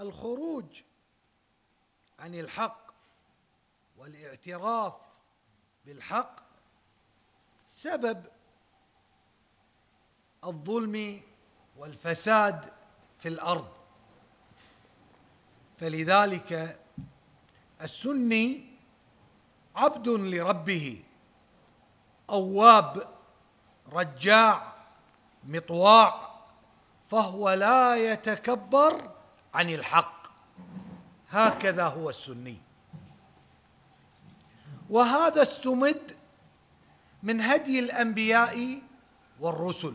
[0.00, 0.82] الخروج
[2.18, 2.90] عن الحق
[3.98, 4.94] والاعتراف
[5.86, 6.36] بالحق
[7.68, 8.26] سبب
[10.44, 11.20] الظلم
[11.76, 12.72] والفساد
[13.18, 13.68] في الأرض.
[15.80, 16.80] فلذلك
[17.82, 18.70] السني
[19.76, 21.04] عبد لربه
[22.30, 23.14] أواب
[23.92, 24.72] رجاع
[25.44, 26.30] مطواع
[27.08, 29.10] فهو لا يتكبر
[29.54, 30.26] عن الحق.
[31.30, 32.56] هكذا هو السني.
[34.90, 36.16] وهذا استمد
[37.22, 38.82] من هدي الأنبياء
[39.40, 39.94] والرسل.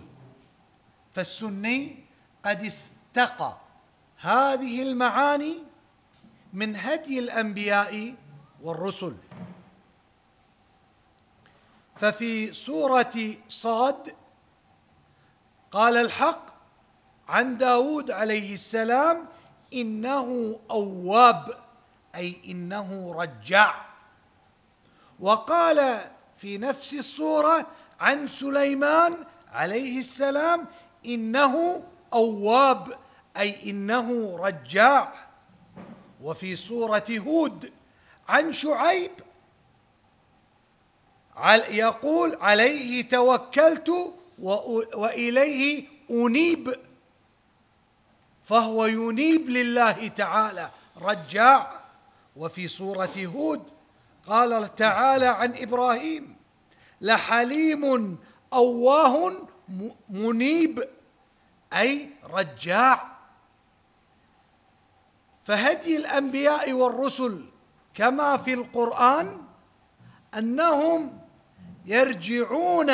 [1.15, 2.05] فالسني
[2.45, 3.57] قد استقى
[4.19, 5.63] هذه المعاني
[6.53, 8.15] من هدي الأنبياء
[8.61, 9.15] والرسل.
[11.95, 14.15] ففي سورة صاد
[15.71, 16.45] قال الحق
[17.27, 19.27] عن داود عليه السلام
[19.75, 21.57] إنه أواب
[22.15, 23.85] أي إنه رجاع.
[25.19, 25.99] وقال
[26.37, 27.67] في نفس الصورة
[27.99, 29.13] عن سليمان
[29.51, 30.67] عليه السلام
[31.05, 32.99] إنه أواب
[33.37, 35.13] أي إنه رجاع.
[36.23, 37.71] وفي سورة هود
[38.29, 39.11] عن شعيب
[41.69, 46.75] يقول عليه توكلت وإليه أنيب.
[48.45, 50.69] فهو ينيب لله تعالى.
[51.01, 51.81] رجاع
[52.35, 53.69] وفي سورة هود
[54.27, 56.35] قال تعالى عن إبراهيم
[57.01, 58.17] لحليم
[58.53, 59.33] أواه
[60.09, 60.89] منيب
[61.73, 63.15] أي رجاع.
[65.43, 67.45] فهدي الأنبياء والرسل
[67.93, 69.41] كما في القرآن
[70.37, 71.19] أنهم
[71.85, 72.89] يرجعون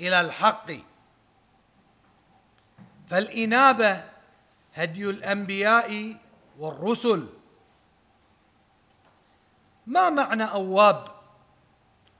[0.00, 0.70] إلى الحق.
[3.14, 4.04] فالإنابة
[4.74, 6.16] هدي الأنبياء
[6.58, 7.28] والرسل.
[9.86, 11.08] ما معنى أواب؟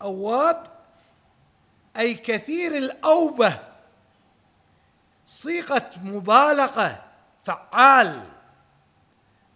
[0.02, 0.66] أواب
[1.96, 3.58] أي كثير الأوبة
[5.26, 7.02] صيغة مبالغة
[7.44, 8.28] فعال.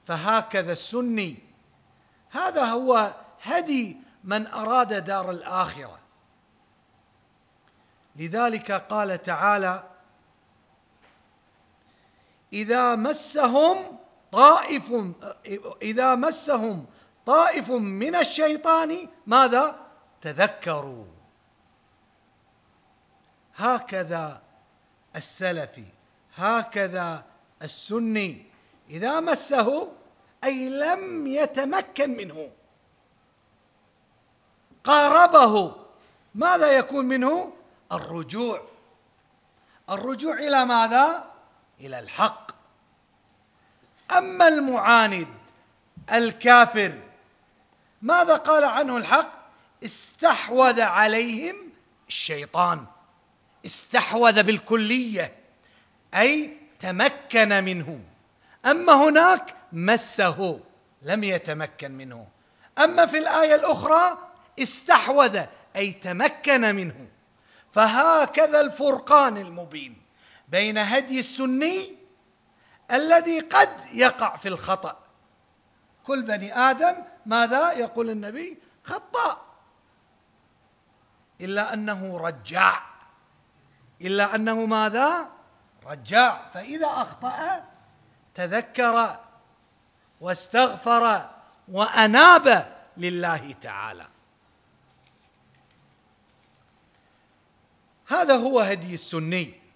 [0.06, 1.37] فهكذا السني.
[2.31, 3.12] هذا هو
[3.43, 5.98] هدي من أراد دار الآخرة.
[8.16, 9.97] لذلك قال تعالى
[12.53, 13.98] إذا مسهم
[14.32, 14.92] طائف
[15.82, 16.86] إذا مسهم
[17.26, 19.86] طائف من الشيطان ماذا؟
[20.20, 21.04] تذكروا.
[23.56, 24.42] هكذا
[25.16, 25.84] السلفي
[26.34, 27.25] هكذا
[27.62, 28.47] السني.
[28.91, 29.88] إذا مسه
[30.44, 32.50] أي لم يتمكن منه.
[34.84, 35.75] قاربه
[36.34, 37.53] ماذا يكون منه؟
[37.92, 38.62] الرجوع.
[39.91, 41.30] الرجوع إلى ماذا؟
[41.81, 42.50] إلى الحق.
[44.16, 45.28] أما المعاند
[46.12, 46.99] الكافر
[48.03, 49.33] ماذا قال عنه الحق؟
[49.84, 51.56] استحوذ عليهم
[52.09, 52.87] الشيطان.
[53.66, 55.37] استحوذ بالكلية
[56.15, 58.00] أي تمكن منه.
[58.66, 60.60] أما هناك مسه
[61.03, 62.27] لم يتمكن منه.
[62.78, 64.19] أما في الآية الأخرى
[64.59, 65.41] استحوذ
[65.77, 67.09] أي تمكن منه.
[67.72, 70.07] فهكذا الفرقان المبين.
[70.48, 71.98] بين هدي السني
[72.91, 75.04] الذي قد يقع في الخطأ.
[76.04, 79.48] كل بني آدم ماذا يقول النبي؟ خطاء.
[81.41, 82.82] إلا أنه رجاع.
[84.00, 85.31] إلا أنه ماذا؟
[85.86, 86.48] رجاع.
[86.54, 87.65] فإذا أخطأ
[88.34, 89.20] تذكر
[90.20, 91.30] واستغفر
[91.69, 94.06] وأناب لله تعالى.
[98.06, 99.67] هذا هو هدي السني.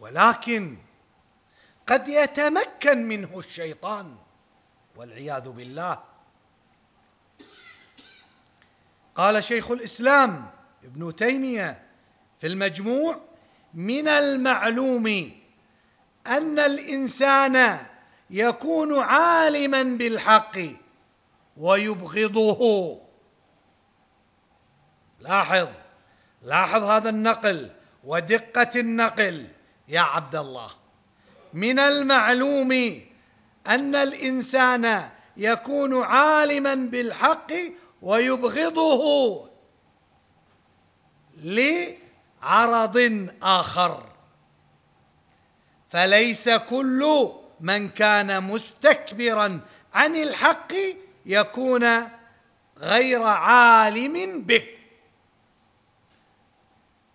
[0.00, 0.76] ولكن
[1.86, 4.16] قد يتمكن منه الشيطان
[4.96, 6.02] والعياذ بالله.
[9.14, 10.50] قال شيخ الإسلام
[10.84, 11.82] ابن تيمية
[12.40, 13.20] في المجموع
[13.74, 15.06] من المعلوم
[16.26, 17.86] أن الإنسان
[18.30, 20.58] يكون عالما بالحق
[21.56, 23.00] ويبغضه.
[25.20, 25.68] لاحظ
[26.42, 27.70] لاحظ هذا النقل
[28.04, 29.55] ودقة النقل.
[29.88, 30.70] يا عبد الله.
[31.52, 32.72] من المعلوم
[33.66, 37.52] أن الإنسان يكون عالما بالحق
[38.02, 39.02] ويبغضه
[41.36, 44.06] لعرض آخر.
[45.90, 47.30] فليس كل
[47.60, 49.60] من كان مستكبرا
[49.94, 50.72] عن الحق
[51.26, 52.08] يكون
[52.78, 54.68] غير عالم به.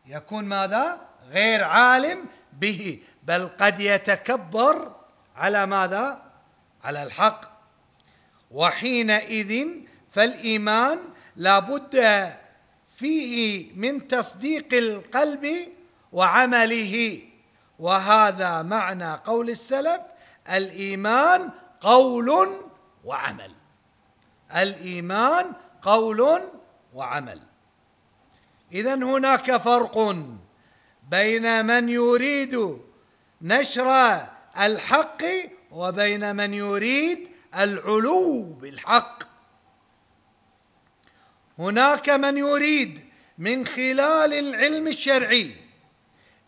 [0.06, 4.96] يكون ماذا؟ غير عالم به بل قد يتكبر
[5.36, 6.32] على ماذا؟
[6.84, 7.42] على الحق.
[8.52, 9.68] وحينئذ
[10.12, 11.00] فالإيمان
[11.36, 12.30] لا بد
[12.96, 15.48] فيه من تصديق القلب
[16.12, 17.22] وعمله.
[17.80, 20.02] وهذا معنى قول السلف
[20.54, 21.50] الإيمان
[21.82, 22.50] قول
[23.04, 23.52] وعمل.
[24.56, 26.42] الإيمان قول
[26.94, 27.42] وعمل.
[28.72, 30.16] اذا هناك فرق
[31.12, 32.80] بين من يريد
[33.42, 34.22] نشر
[34.60, 35.24] الحق
[35.72, 39.24] وبين من يريد العلو بالحق.
[41.60, 43.00] هناك من يريد
[43.38, 45.56] من خلال العلم الشرعي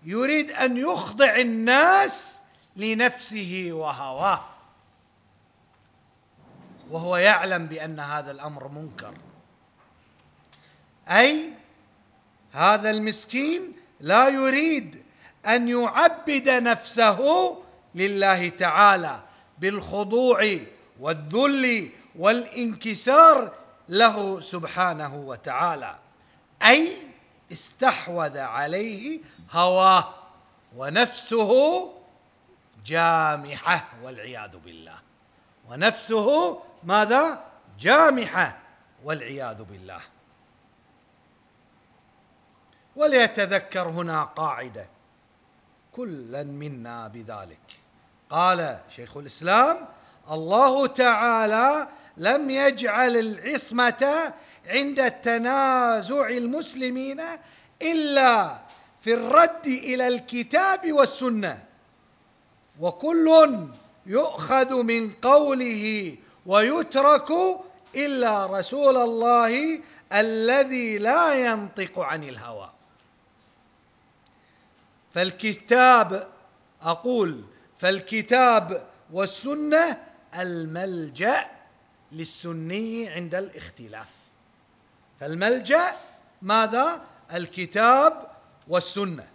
[0.04, 2.42] يريد أن يخضع الناس
[2.75, 4.45] لنفسه وهواه
[6.89, 9.13] وهو يعلم بأن هذا الأمر منكر.
[11.07, 11.54] أي
[12.51, 15.03] هذا المسكين لا يريد
[15.45, 17.19] أن يعبد نفسه
[17.95, 19.23] لله تعالى
[19.59, 20.57] بالخضوع
[21.00, 23.51] والذل والانكسار
[23.89, 25.95] له سبحانه وتعالى.
[26.63, 26.97] أي
[27.51, 29.21] استحوذ عليه
[29.51, 30.13] هواه
[30.77, 31.51] ونفسه
[32.85, 34.99] جامحة والعياذ بالله.
[35.69, 37.44] ونفسه ماذا؟
[37.79, 38.59] جامحة
[39.03, 39.99] والعياذ بالله.
[42.95, 44.88] وليتذكر هنا قاعدة.
[45.92, 47.60] كلا منا بذلك.
[48.30, 49.78] قال شيخ الإسلام
[50.31, 51.88] الله تعالى
[52.18, 54.34] لم يجعل العصمة
[54.68, 57.22] عند التنازع المسلمين
[57.81, 58.57] إلا
[59.01, 61.63] في الرد إلى الكتاب والسنة.
[62.80, 63.68] وكل
[64.06, 67.31] يؤخذ من قوله ويترك
[67.95, 69.80] إلا رسول الله
[70.13, 72.72] الذي لا ينطق عن الهوى.
[75.13, 76.27] فالكتاب
[76.81, 77.44] أقول
[77.77, 79.98] فالكتاب والسنة
[80.39, 81.50] الملجأ
[82.12, 84.10] للسني عند الاختلاف.
[85.19, 85.83] فالملجأ
[86.42, 87.01] ماذا؟
[87.33, 88.31] الكتاب
[88.68, 89.27] والسنة.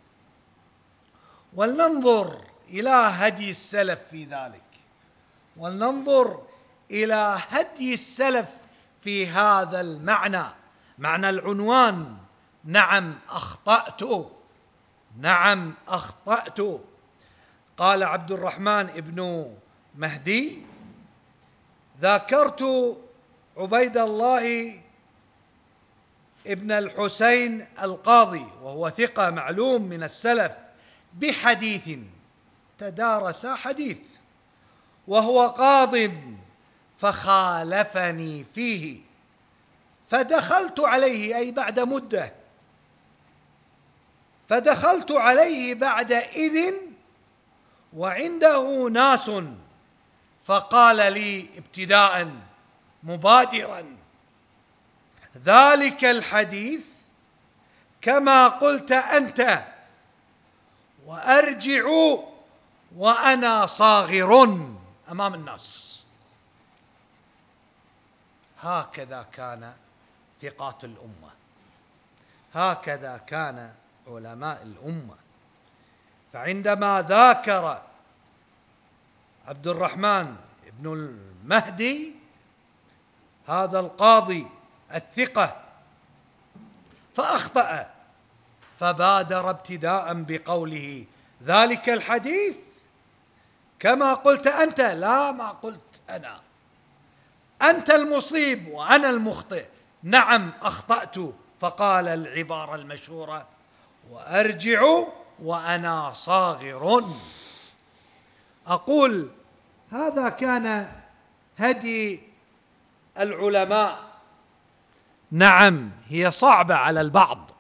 [1.55, 4.63] ولننظر إلى هدي السلف في ذلك.
[5.57, 6.43] ولننظر
[6.91, 8.49] إلى هدي السلف
[9.01, 10.45] في هذا المعنى.
[10.99, 12.17] معنى العنوان
[12.65, 14.03] نعم أخطأت.
[15.19, 16.61] نعم أخطأت.
[17.77, 19.51] قال عبد الرحمن بن
[19.95, 20.63] مهدي
[22.01, 22.63] ذاكرت
[23.57, 24.75] عبيد الله
[26.47, 30.53] ابن الحسين القاضي وهو ثقة معلوم من السلف
[31.15, 31.99] بحديث
[32.79, 33.99] تدارس حديث
[35.09, 35.97] وهو قاض
[36.99, 39.01] فخالفني فيه
[40.09, 42.33] فدخلت عليه أي بعد مدة
[44.49, 46.75] فدخلت عليه بعد إذن
[47.93, 49.31] وعنده ناس
[50.45, 52.33] فقال لي ابتداء
[53.03, 53.97] مبادرا.
[55.45, 56.87] ذلك الحديث
[58.01, 59.65] كما قلت أنت
[61.07, 61.85] وأرجع
[62.97, 64.43] وأنا صاغر
[65.11, 65.99] أمام الناس.
[68.61, 69.73] هكذا كان
[70.43, 71.31] ثقات الأمة.
[72.55, 73.75] هكذا كان
[74.09, 75.15] علماء الأمة.
[76.33, 77.83] فعندما ذاكر
[79.47, 80.37] عبد الرحمن
[80.79, 82.15] بن المهدي
[83.49, 84.47] هذا القاضي
[84.95, 85.57] الثقة
[87.17, 87.91] فأخطأ
[88.81, 91.05] فبادر ابتداء بقوله
[91.45, 92.57] ذلك الحديث.
[93.79, 96.41] كما قلت أنت لا ما قلت أنا.
[97.63, 99.67] أنت المصيب وأنا المخطئ.
[100.03, 101.17] نعم أخطأت
[101.61, 103.47] فقال العبارة المشهورة
[104.11, 105.05] وأرجع
[105.43, 107.05] وأنا صاغر.
[108.67, 109.29] أقول
[109.93, 110.93] هذا كان
[111.59, 112.21] هدي
[113.19, 113.99] العلماء.
[115.31, 117.51] نعم هي صعبة على البعض.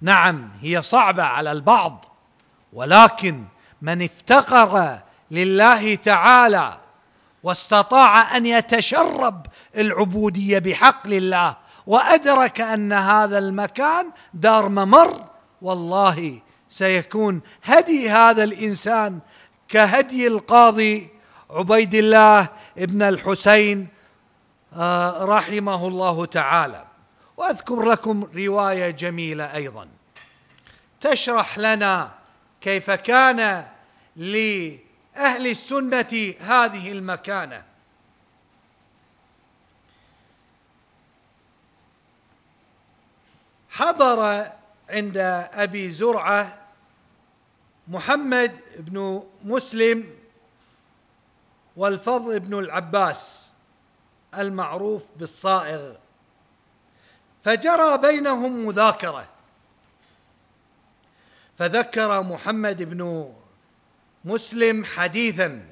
[0.00, 2.04] نعم هي صعبة على البعض.
[2.72, 3.44] ولكن
[3.82, 4.98] من افتقر
[5.30, 6.78] لله تعالى
[7.42, 11.56] واستطاع أن يتشرب العبودية بحق لله
[11.86, 15.31] وأدرك أن هذا المكان دار ممر
[15.62, 19.20] والله سيكون هدي هذا الإنسان
[19.68, 21.08] كهدي القاضي
[21.50, 23.88] عبيد الله ابن الحسين
[24.72, 26.84] آه، رحمه الله تعالى.
[27.36, 29.88] وأذكر لكم رواية جميلة أيضا.
[31.00, 32.14] تشرح لنا
[32.60, 33.66] كيف كان
[34.16, 37.62] لأهل السنة هذه المكانة.
[43.70, 44.46] حضر
[44.92, 45.16] عند
[45.52, 46.58] أبي زرعة
[47.88, 50.16] محمد بن مسلم
[51.76, 53.52] والفضل بن العباس
[54.38, 55.94] المعروف بالصائغ.
[57.44, 59.28] فجرى بينهم مذاكرة
[61.58, 63.32] فذكر محمد بن
[64.24, 65.66] مسلم حديثا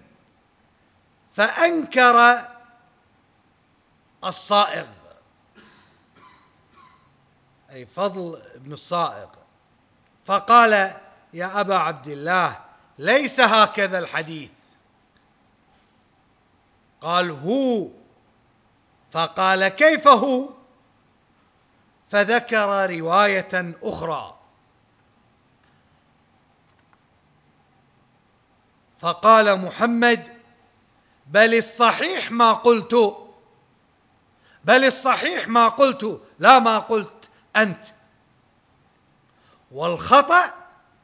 [1.36, 2.38] فأنكر
[4.24, 4.86] الصائغ.
[7.72, 9.28] أي فضل بن الصائغ
[10.26, 10.72] فقال
[11.32, 12.60] يا أبا عبد الله
[12.98, 14.50] ليس هكذا الحديث.
[17.00, 17.88] قال هو.
[19.10, 20.48] فقال كيف هو؟
[22.10, 24.36] فذكر رواية أخرى.
[28.98, 30.40] فقال محمد
[31.26, 33.16] بل الصحيح ما قلت
[34.64, 37.19] بل الصحيح ما قلت لا ما قلت.
[37.56, 37.82] أنت.
[39.70, 40.54] والخطأ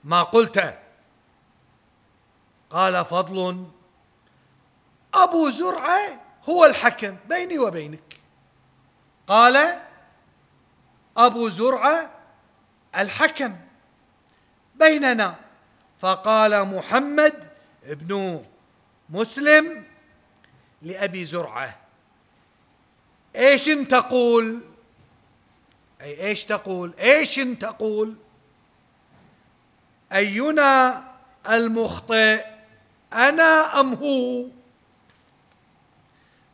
[0.04, 0.78] ما قلت.
[2.70, 3.66] قال فضل.
[5.14, 8.16] أبو زرعة هو الحكم بيني وبينك.
[9.26, 9.82] قال
[11.16, 12.10] أبو زرعة
[12.96, 13.56] الحكم
[14.74, 15.34] بيننا.
[15.98, 17.50] فقال محمد
[17.84, 18.44] ابن
[19.10, 19.84] مسلم
[20.82, 21.76] لأبي زرعة.
[23.36, 24.75] إيش تقول؟
[26.00, 28.16] أي إيش تقول؟ إيش تقول؟
[30.12, 31.04] أينا
[31.50, 32.46] المخطئ؟
[33.12, 34.46] أنا أم هو؟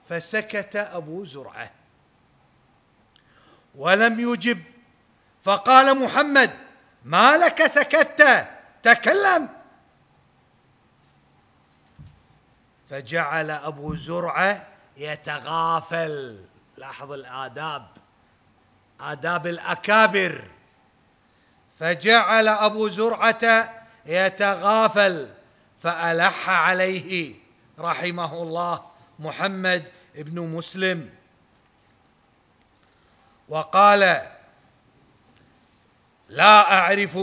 [0.08, 1.70] فسكت أبو زرعة.
[3.74, 4.62] ولم يجب.
[5.42, 6.50] فقال محمد
[7.04, 8.46] ما لك سكت؟
[8.82, 9.48] تكلم.
[12.90, 16.44] فجعل أبو زرعة يتغافل.
[16.76, 18.01] لاحظ الآداب.
[19.02, 20.44] آداب الأكابر.
[21.78, 23.74] فجعل أبو زرعة
[24.06, 25.28] يتغافل
[25.82, 27.34] فألح عليه
[27.78, 28.84] رحمه الله
[29.18, 31.10] محمد بن مسلم.
[33.48, 34.00] وقال
[36.28, 37.18] لا أعرف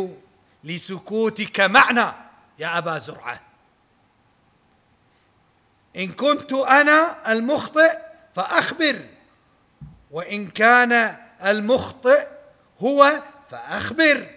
[0.63, 2.13] لسكوتك معنى
[2.59, 3.39] يا أبا زرعة.
[5.95, 7.97] إن كنت أنا المخطئ
[8.35, 8.99] فأخبر
[10.11, 12.27] وإن كان المخطئ
[12.79, 14.27] هو فأخبر.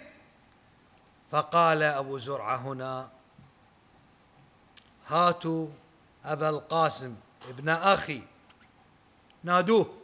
[1.31, 3.09] فقال أبو زرعة هنا
[5.07, 5.67] هاتوا
[6.25, 7.15] أبا القاسم
[7.49, 8.21] ابن أخي
[9.43, 9.97] نادوه.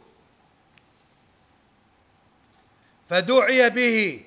[3.08, 4.24] فدعي به.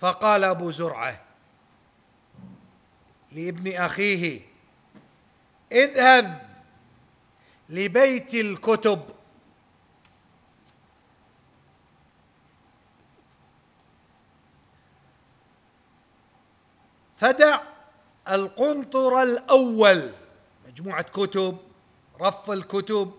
[0.00, 1.20] فقال أبو زرعة
[3.32, 4.40] لابن أخيه
[5.72, 6.48] اذهب
[7.68, 9.02] لبيت الكتب.
[17.24, 17.60] فدع
[18.28, 20.12] القنطر الأول.
[20.66, 21.58] مجموعة كتب
[22.20, 23.12] رف الكتب.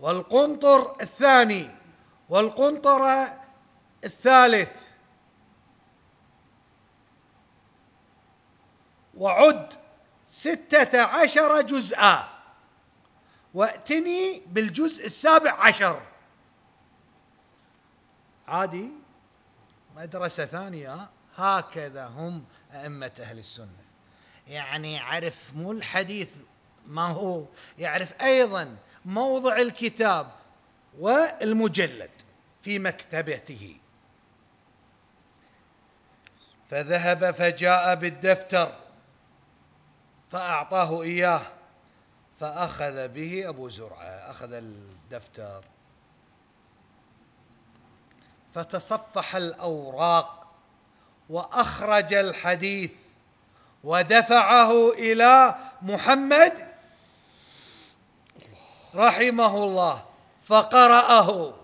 [0.00, 1.70] والقنطر الثاني
[2.28, 3.26] والقنطر
[4.04, 4.76] الثالث.
[9.14, 9.74] وعد
[10.28, 12.28] ستة عشر جزءا.
[13.54, 16.02] واتني بالجزء السابع عشر.
[18.48, 18.92] عادي
[19.96, 22.44] مدرسة ثانية هكذا هم.
[22.74, 23.84] أئمة أهل السنة.
[24.48, 26.28] يعني يعرف مو الحديث
[26.86, 27.44] ما هو
[27.78, 30.30] يعرف أيضا موضع الكتاب
[30.98, 32.10] والمجلد
[32.62, 33.76] في مكتبته.
[36.70, 38.80] فذهب فجاء بالدفتر
[40.30, 41.42] فأعطاه إياه
[42.40, 45.64] فأخذ به أبو زرعة أخذ الدفتر.
[48.54, 50.39] فتصفح الأوراق
[51.30, 52.92] وأخرج الحديث
[53.84, 56.68] ودفعه إلى محمد
[58.94, 60.04] رحمه الله
[60.44, 61.54] فقرأه.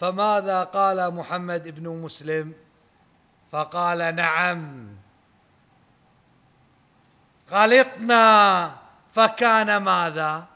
[0.00, 2.54] فماذا قال محمد بن مسلم؟
[3.52, 4.88] فقال نعم.
[7.50, 8.70] غلطنا
[9.14, 10.46] فكان ماذا؟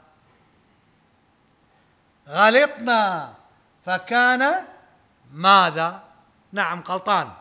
[2.27, 3.33] غلطنا
[3.85, 4.65] فكان
[5.31, 6.03] ماذا؟
[6.53, 7.31] نعم غلطان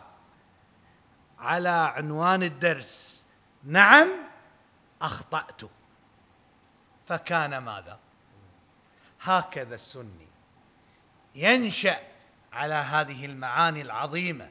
[1.39, 3.27] على عنوان الدرس.
[3.65, 4.09] نعم
[5.03, 5.61] أخطأت.
[7.09, 7.99] فكان ماذا؟
[9.23, 10.29] هكذا السني
[11.35, 12.01] ينشأ
[12.53, 14.49] على هذه المعاني العظيمة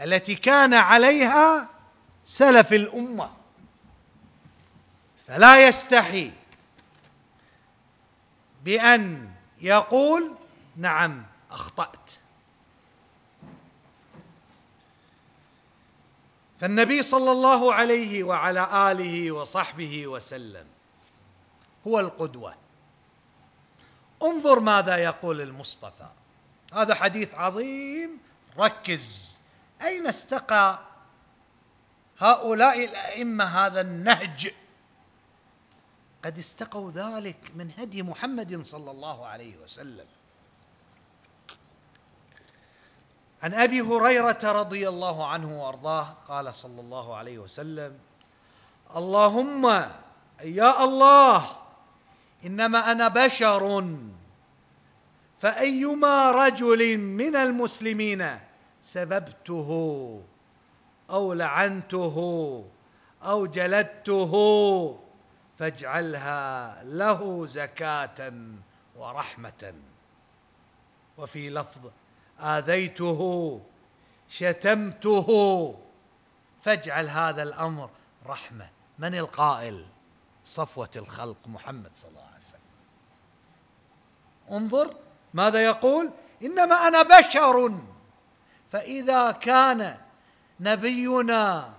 [0.00, 1.68] التي كان عليها
[2.24, 3.30] سلف الأمة.
[5.26, 6.32] فلا يستحي
[8.64, 9.30] بأن
[9.60, 10.34] يقول
[10.76, 12.12] نعم أخطأت.
[16.60, 20.66] فالنبي صلى الله عليه وعلى آله وصحبه وسلم
[21.86, 22.54] هو القدوة.
[24.22, 26.08] انظر ماذا يقول المصطفى.
[26.72, 28.18] هذا حديث عظيم.
[28.58, 29.40] ركز.
[29.82, 30.78] أين استقى
[32.18, 34.54] هؤلاء الأئمة هذا النهج؟
[36.24, 40.06] قد استقوا ذلك من هدي محمد صلى الله عليه وسلم.
[43.46, 47.98] عن أبي هريرة رضي الله عنه وأرضاه قال صلى الله عليه وسلم
[48.96, 49.66] اللهم
[50.42, 51.56] يا الله
[52.44, 53.94] إنما أنا بشر
[55.40, 58.38] فأيما رجل من المسلمين
[58.82, 59.70] سببته
[61.10, 62.16] أو لعنته
[63.22, 64.32] أو جلدته
[65.58, 68.32] فاجعلها له زكاة
[68.96, 69.74] ورحمة.
[71.18, 71.90] وفي لفظ
[72.40, 73.60] آذيته
[74.28, 75.28] شتمته.
[76.62, 77.90] فاجعل هذا الأمر
[78.26, 78.68] رحمة.
[78.98, 79.84] من القائل؟
[80.44, 82.60] صفوة الخلق محمد صلى الله عليه وسلم.
[84.50, 84.94] انظر
[85.34, 86.10] ماذا يقول.
[86.42, 87.78] إنما أنا بشر.
[88.72, 89.98] فإذا كان
[90.60, 91.74] نبينا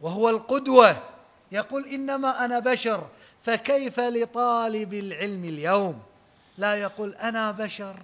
[0.00, 1.02] وهو القدوة
[1.52, 3.08] يقول إنما أنا بشر.
[3.42, 6.02] فكيف لطالب العلم اليوم؟
[6.58, 8.02] لا يقول أنا بشر.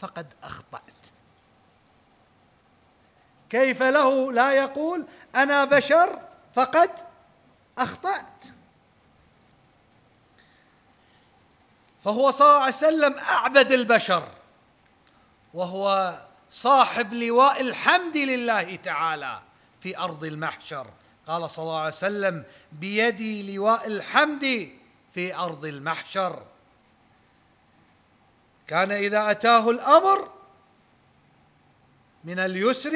[0.00, 1.06] فقد أخطأت.
[3.50, 6.20] كيف له لا يقول أنا بشر
[6.54, 6.90] فقد
[7.78, 8.44] أخطأت.
[12.04, 14.28] فهو صلى الله عليه وسلم أعبد البشر
[15.54, 16.14] وهو
[16.50, 19.40] صاحب لواء الحمد لله تعالى
[19.80, 20.86] في أرض المحشر.
[21.26, 24.72] قال صلى الله عليه وسلم بيدي لواء الحمد
[25.14, 26.42] في أرض المحشر.
[28.66, 30.32] كان إذا أتاه الأمر
[32.24, 32.92] من اليسر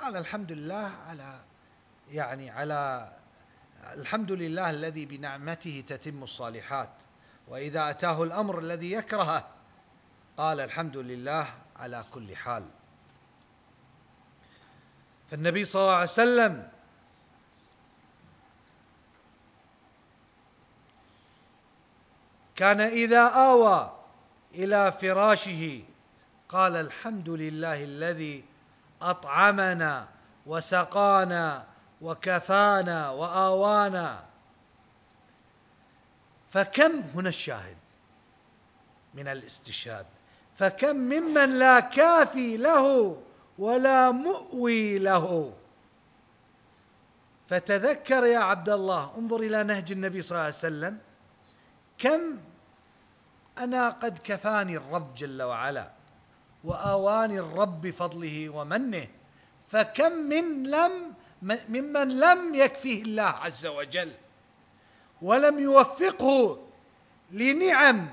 [0.00, 1.40] قال الحمد لله على
[2.10, 3.12] يعني على
[3.92, 6.90] الحمد لله الذي بنعمته تتم الصالحات
[7.48, 9.48] وإذا أتاه الأمر الذي يكرهه
[10.36, 12.64] قال الحمد لله على كل حال.
[15.30, 16.68] فالنبي صلى الله عليه وسلم
[22.56, 23.99] كان إذا آوى
[24.54, 25.80] إلى فراشه.
[26.48, 28.44] قال الحمد لله الذي
[29.02, 30.08] أطعمنا
[30.46, 31.66] وسقانا
[32.00, 34.24] وكفانا وآوانا.
[36.50, 37.76] فكم هنا الشاهد
[39.14, 40.06] من الاستشهاد؟
[40.58, 43.16] فكم ممن لا كافي له
[43.58, 45.52] ولا مؤوي له.
[47.48, 50.98] فتذكر يا عبد الله انظر إلى نهج النبي صلى الله عليه وسلم.
[51.98, 52.38] كم
[53.60, 55.90] أنا قد كفاني الرب جل وعلا
[56.64, 59.08] وآواني الرب بفضله ومنه
[59.68, 64.12] فكم من لم ممن لم يكفيه الله عز وجل
[65.22, 66.66] ولم يوفقه
[67.30, 68.08] لنعم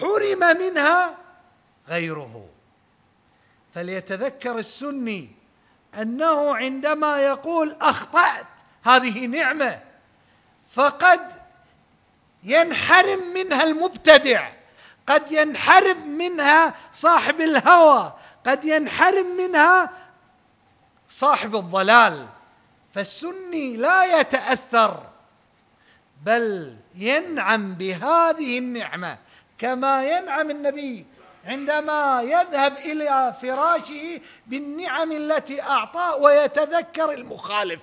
[0.00, 1.16] حرم منها
[1.88, 2.48] غيره.
[3.74, 5.30] فليتذكر السني
[5.94, 8.46] أنه عندما يقول أخطأت
[8.84, 9.80] هذه نعمة
[10.70, 11.20] فقد
[12.44, 14.57] ينحرم منها المبتدع.
[15.08, 18.12] قد ينحرم منها صاحب الهوى
[18.46, 19.90] قد ينحرم منها
[21.08, 22.26] صاحب الضلال.
[22.94, 25.02] فالسني لا يتأثر
[26.24, 29.18] بل ينعم بهذه النعمة.
[29.58, 31.06] كما ينعم النبي
[31.44, 37.82] عندما يذهب إلى فراشه بالنعم التي اعطاه ويتذكر المخالف.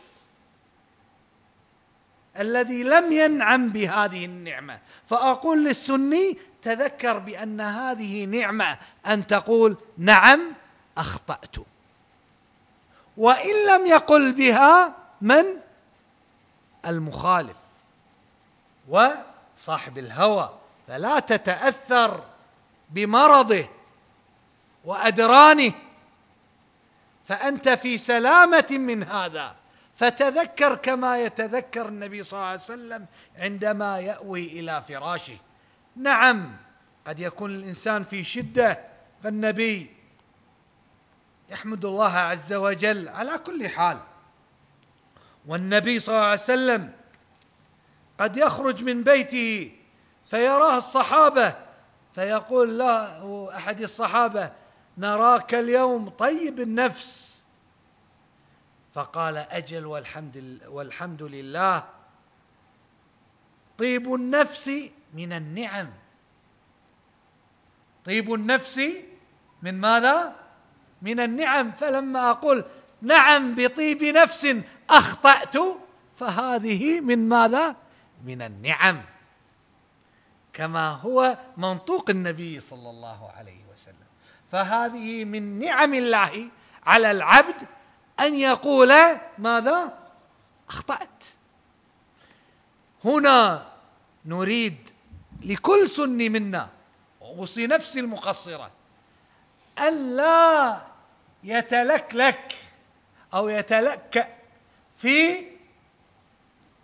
[2.40, 4.80] الذي لم ينعم بهذه النعمة.
[5.08, 10.54] فأقول للسني تذكر بأن هذه نعمة أن تقول نعم
[10.98, 11.56] أخطأت.
[13.18, 15.46] وإن لم يقل بها من؟
[16.86, 17.58] المخالف
[18.90, 20.50] وصاحب الهوى.
[20.88, 22.24] فلا تتأثر
[22.90, 23.68] بمرضه
[24.86, 25.74] وأدرانه.
[27.28, 29.56] فأنت في سلامة من هذا.
[29.98, 33.06] فتذكر كما يتذكر النبي صلى الله عليه وسلم
[33.38, 35.38] عندما يأوي إلى فراشه.
[35.96, 36.58] نعم
[37.08, 38.80] قد يكون الإنسان في شدة
[39.24, 39.96] فالنبي
[41.50, 44.00] يحمد الله عز وجل على كل حال.
[45.46, 46.94] والنبي صلى الله عليه وسلم
[48.20, 49.72] قد يخرج من بيته
[50.30, 51.56] فيراه الصحابة
[52.16, 54.52] فيقول له أحد الصحابة
[54.98, 57.44] نراك اليوم طيب النفس.
[58.94, 61.84] فقال أجل والحمد والحمد لله.
[63.78, 65.90] طيب النفس من النعم.
[68.06, 68.82] طيب النفس
[69.62, 70.36] من ماذا؟
[71.02, 71.72] من النعم.
[71.72, 72.66] فلما أقول
[73.02, 74.56] نعم بطيب نفس
[74.90, 75.58] أخطأت
[76.16, 77.76] فهذه من ماذا؟
[78.26, 79.02] من النعم.
[80.54, 83.96] كما هو منطوق النبي صلى الله عليه وسلم.
[84.52, 86.50] فهذه من نعم الله
[86.84, 87.68] على العبد
[88.20, 88.94] أن يقول
[89.38, 90.00] ماذا؟
[90.70, 91.24] أخطأت.
[93.06, 93.68] هنا
[94.26, 94.90] نريد
[95.46, 96.70] لكل سني منا
[97.22, 98.72] أوصي نفسي المقصرة
[99.80, 100.82] ألا
[101.44, 102.56] يتلكلك
[103.34, 104.36] أو يتلكأ
[104.98, 105.46] في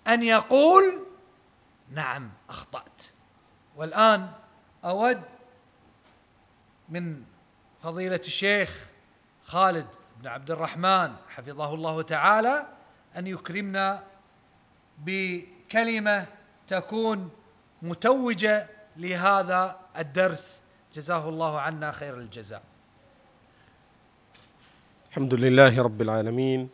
[0.08, 1.06] أن يقول
[1.92, 3.02] نعم أخطأت.
[3.76, 4.32] والآن
[4.86, 5.22] أود
[6.90, 7.24] من
[7.84, 8.86] فضيلة الشيخ
[9.46, 9.88] خالد
[10.20, 12.68] بن عبد الرحمن حفظه الله تعالى
[13.18, 14.04] أن يكرمنا
[14.98, 16.28] بكلمة
[16.68, 17.32] تكون
[17.82, 20.62] متوجة لهذا الدرس.
[20.94, 22.64] جزاه الله عنا خير الجزاء.
[25.10, 26.70] الحمد لله رب العالمين.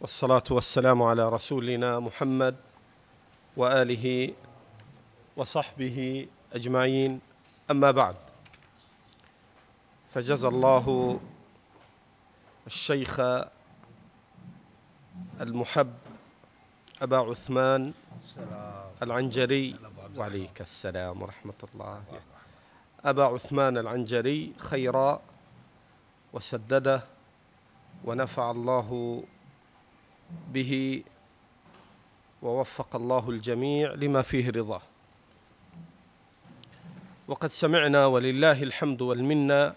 [0.00, 2.56] والصلاة والسلام على رسولنا محمد
[3.56, 4.34] وآله
[5.36, 7.20] وصحبه أجمعين.
[7.70, 8.16] أما بعد
[10.14, 11.20] فجزى الله
[12.66, 13.20] الشيخ
[15.40, 15.94] المحب
[17.02, 17.92] أبا عثمان
[19.02, 19.76] العنجري.
[20.16, 22.02] وعليك السلام ورحمة الله.
[23.04, 25.22] أبا عثمان العنجري خيرا
[26.32, 27.04] وسدده
[28.04, 29.22] ونفع الله
[30.52, 31.02] به
[32.42, 34.82] ووفق الله الجميع لما فيه رضاه.
[37.28, 39.74] وقد سمعنا ولله الحمد والمنة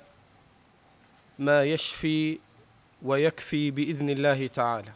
[1.40, 2.40] ما يشفي
[3.02, 4.94] ويكفي بإذن الله تعالى.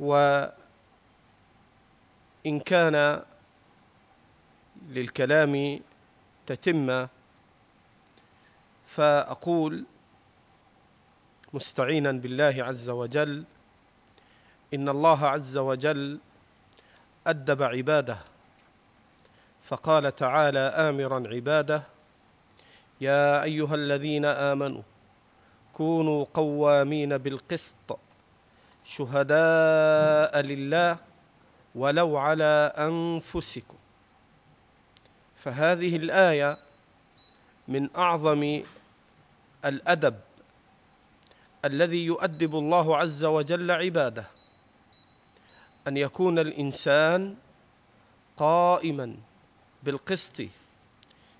[0.00, 0.50] وإن
[2.64, 3.22] كان
[4.88, 5.80] للكلام
[6.46, 7.08] تتمه
[8.86, 9.84] فأقول
[11.52, 13.44] مستعينا بالله عز وجل.
[14.74, 16.18] إن الله عز وجل
[17.26, 18.18] أدب عباده
[19.62, 21.82] فقال تعالى آمرا عباده
[23.00, 24.82] يا أيها الذين آمنوا
[25.72, 27.98] كونوا قوامين بالقسط
[28.96, 30.98] شهداء لله
[31.74, 33.76] ولو على أنفسكم.
[35.36, 36.58] فهذه الآية
[37.68, 38.62] من أعظم
[39.64, 40.16] الأدب
[41.64, 44.24] الذي يؤدب الله عز وجل عباده
[45.88, 47.36] أن يكون الإنسان
[48.36, 49.16] قائما
[49.82, 50.42] بالقسط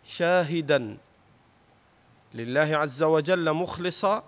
[0.05, 0.97] شاهدا
[2.35, 4.25] لله عز وجل مخلصا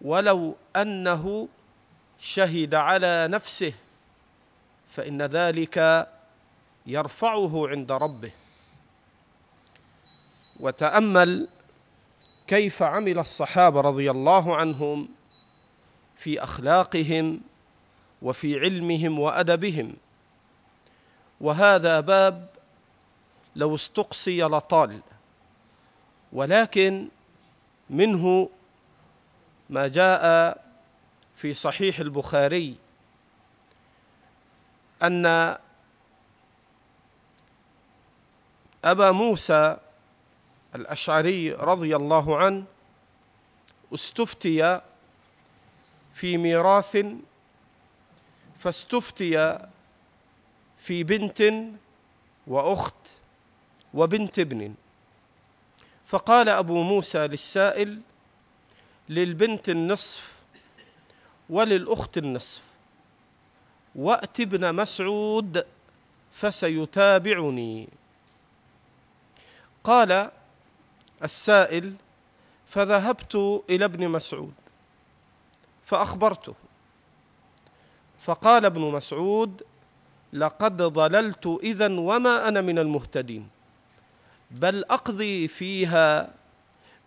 [0.00, 1.48] ولو أنه
[2.20, 3.72] شهد على نفسه
[4.88, 6.08] فإن ذلك
[6.86, 8.30] يرفعه عند ربه.
[10.60, 11.48] وتأمل
[12.46, 15.08] كيف عمل الصحابة رضي الله عنهم
[16.16, 17.40] في أخلاقهم
[18.22, 19.96] وفي علمهم وأدبهم.
[21.40, 22.48] وهذا باب
[23.56, 25.00] لو استقصي لطال
[26.32, 27.08] ولكن
[27.90, 28.50] منه
[29.70, 30.69] ما جاء
[31.40, 32.76] في صحيح البخاري
[35.02, 35.56] أن
[38.84, 39.76] أبا موسى
[40.74, 42.64] الأشعري رضي الله عنه
[43.94, 44.80] استفتي
[46.14, 47.06] في ميراث
[48.58, 49.68] فاستفتي
[50.78, 51.42] في بنت
[52.46, 53.08] وأخت
[53.94, 54.74] وبنت ابن.
[56.06, 58.00] فقال أبو موسى للسائل
[59.08, 60.39] للبنت النصف
[61.50, 62.62] وللأخت النصف.
[63.94, 65.66] وأت ابن مسعود
[66.32, 67.88] فسيتابعني.
[69.84, 70.30] قال
[71.24, 71.94] السائل
[72.66, 74.54] فذهبت إلى ابن مسعود
[75.84, 76.54] فأخبرته.
[78.20, 79.62] فقال ابن مسعود
[80.32, 83.48] لقد ضللت اذا وما أنا من المهتدين
[84.50, 86.34] بل أقضي فيها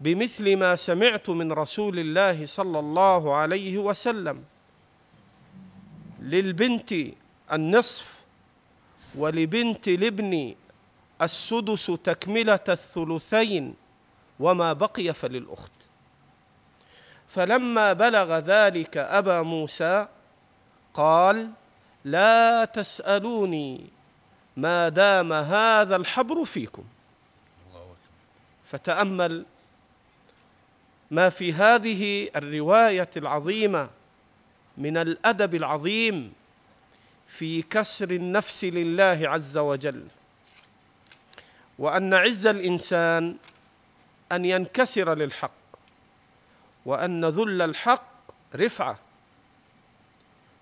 [0.03, 4.43] بمثل ما سمعت من رسول الله صلى الله عليه وسلم
[6.19, 6.93] للبنت
[7.51, 8.19] النصف
[9.15, 10.55] ولبنت الابن
[11.21, 13.75] السدس تكملة الثلثين
[14.39, 15.71] وما بقي فللأخت.
[17.27, 20.07] فلما بلغ ذلك أبا موسى
[20.93, 21.49] قال
[22.05, 23.89] لا تسألوني
[24.57, 26.83] ما دام هذا الحبر فيكم.
[28.65, 29.45] فتأمل
[31.13, 33.89] ما في هذه الرواية العظيمة
[34.77, 36.33] من الأدب العظيم
[37.27, 40.07] في كسر النفس لله عز وجل.
[41.79, 43.37] وأن عز الإنسان
[44.31, 45.51] أن ينكسر للحق
[46.85, 48.13] وأن ذل الحق
[48.55, 48.99] رفعة.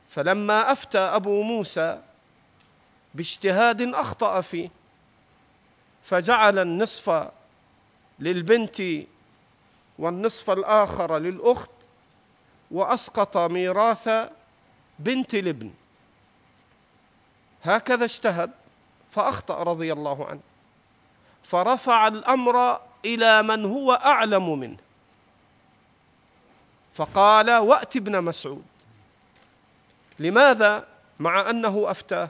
[0.09, 2.01] فلما أفتى أبو موسى
[3.13, 4.69] باجتهاد أخطأ فيه
[6.03, 7.31] فجعل النصف
[8.19, 8.81] للبنت
[10.01, 11.69] والنصف الآخر للأخت
[12.71, 14.09] وأسقط ميراث
[14.99, 15.71] بنت الابن.
[17.63, 18.51] هكذا اجتهد
[19.11, 20.39] فأخطأ رضي الله عنه.
[21.43, 24.77] فرفع الأمر إلى من هو أعلم منه.
[26.93, 28.65] فقال وأت ابن مسعود.
[30.19, 30.87] لماذا؟
[31.19, 32.29] مع أنه أفتاه.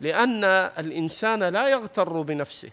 [0.00, 0.44] لأن
[0.78, 2.70] الإنسان لا يغتر بنفسه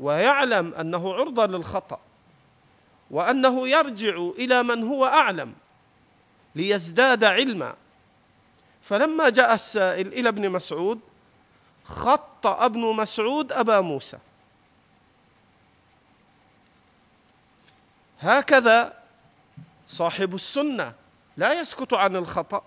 [0.00, 2.00] ويعلم أنه عرضة للخطأ.
[3.10, 5.54] وأنه يرجع إلى من هو أعلم
[6.54, 7.76] ليزداد علما.
[8.82, 11.00] فلما جاء السائل إلى ابن مسعود
[11.84, 14.18] خطا ابن مسعود أبا موسى.
[18.20, 18.98] هكذا
[19.88, 20.94] صاحب السنة
[21.36, 22.62] لا يسكت عن الخطأ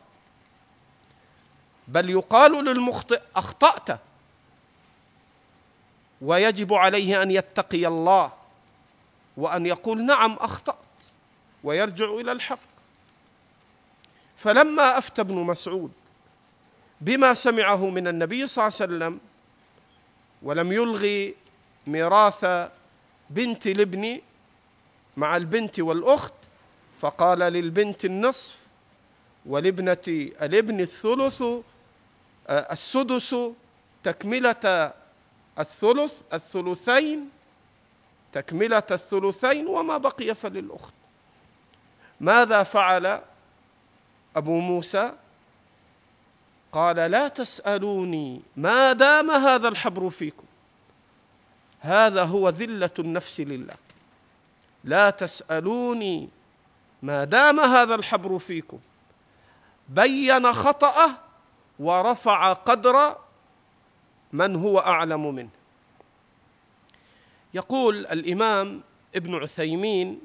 [1.87, 3.99] بل يقال للمخطئ أخطأت
[6.21, 8.40] ويجب عليه أن يتقي الله.
[9.37, 10.77] وأن يقول نعم أخطأت
[11.63, 12.59] ويرجع إلى الحق.
[14.35, 15.91] فلما أفتى ابن مسعود
[17.01, 19.19] بما سمعه من النبي صلى الله عليه وسلم
[20.41, 21.35] ولم يلغي
[21.87, 22.45] ميراث
[23.29, 24.21] بنت الابن
[25.17, 26.33] مع البنت والأخت
[27.01, 28.57] فقال للبنت النصف
[29.45, 33.35] ولابنة الابن الثلث آه، السدس
[34.03, 34.93] تكملة
[35.59, 37.29] الثلث الثلثين
[38.33, 40.93] تكملة الثلثين وما بقي فللأخت.
[42.21, 43.21] ماذا فعل
[44.35, 45.13] أبو موسى؟
[46.71, 50.43] قال لا تسألوني ما دام هذا الحبر فيكم.
[51.79, 53.75] هذا هو ذلة النفس لله.
[54.83, 56.29] لا تسألوني
[57.01, 58.79] ما دام هذا الحبر فيكم.
[59.89, 61.11] بين خطأه
[61.79, 63.17] ورفع قدر
[64.33, 65.49] من هو أعلم منه.
[67.53, 68.81] يقول الإمام
[69.15, 70.21] ابن عثيمين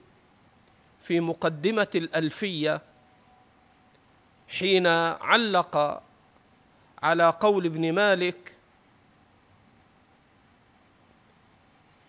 [1.02, 2.82] في مقدمة الألفية
[4.48, 6.02] حين علق
[7.02, 8.56] على قول ابن مالك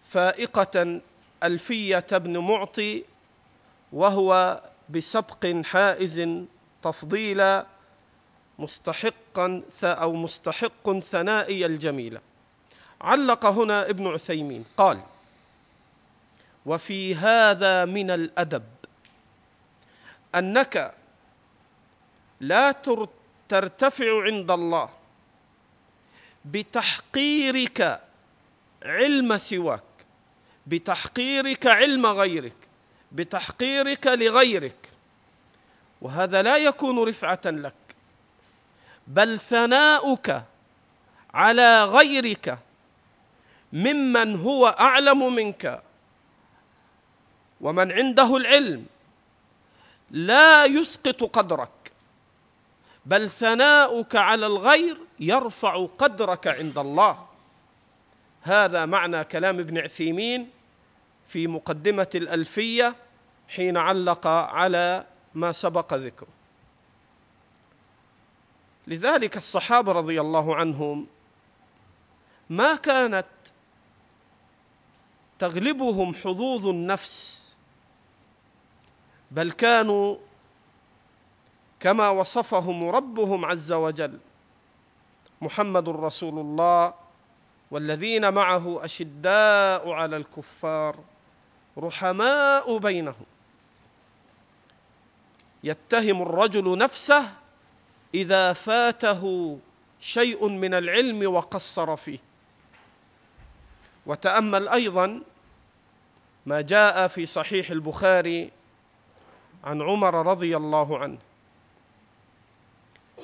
[0.10, 1.02] فائقة
[1.44, 3.04] ألفية بن معطي
[3.94, 6.46] وهو بسبق حائز
[6.84, 7.66] تفضيلا
[8.60, 12.22] مستحقا أو مستحق ثنائي الجميلة.
[13.02, 15.00] علق هنا ابن عثيمين قال
[16.66, 18.64] وفي هذا من الأدب
[20.36, 20.94] أنك
[22.40, 22.72] لا
[23.50, 24.90] ترتفع عند الله
[26.46, 28.02] بتحقيرك
[28.84, 29.84] علم سواك
[30.68, 32.56] بتحقيرك علم غيرك
[33.12, 34.90] بتحقيرك لغيرك
[36.02, 37.74] وهذا لا يكون رفعة لك
[39.08, 40.44] بل ثناؤك
[41.34, 42.60] على غيرك
[43.74, 45.84] ممن هو أعلم منك.
[47.62, 48.86] ومن عنده العلم
[50.12, 51.70] لا يسقط قدرك
[53.06, 57.28] بل ثناؤك على الغير يرفع قدرك عند الله.
[58.42, 60.50] هذا معنى كلام ابن عثيمين
[61.28, 62.96] في مقدمة الألفية
[63.48, 66.28] حين علق على ما سبق ذكره.
[68.88, 71.08] لذلك الصحابة رضي الله عنهم
[72.50, 73.26] ما كانت
[75.40, 77.38] تغلبهم حظوظ النفس
[79.32, 80.16] بل كانوا
[81.80, 84.20] كما وصفهم ربهم عز وجل
[85.42, 86.94] محمد رسول الله
[87.72, 91.00] والذين معه أشداء على الكفار
[91.78, 93.26] رحماء بينهم.
[95.64, 97.30] يتهم الرجل نفسه
[98.14, 99.58] إذا فاته
[100.00, 102.20] شيء من العلم وقصر فيه.
[104.08, 105.22] وتأمل أيضا
[106.46, 108.52] ما جاء في صحيح البخاري
[109.64, 111.18] عن عمر رضي الله عنه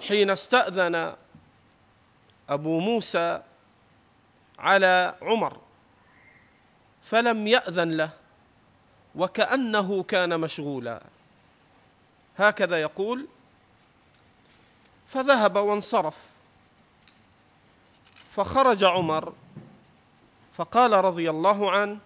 [0.08, 1.16] حين استأذن
[2.50, 3.42] أبو موسى
[4.60, 5.58] على عمر
[7.04, 8.10] فلم يأذن له
[9.16, 11.02] وكأنه كان مشغولا.
[12.38, 13.28] هكذا يقول
[15.08, 16.18] فذهب وانصرف
[18.36, 19.34] فخرج عمر
[20.58, 22.00] فقال رضي الله عنه